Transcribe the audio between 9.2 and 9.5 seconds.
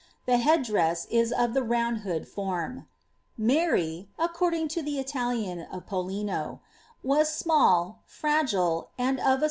a m^ ^ It is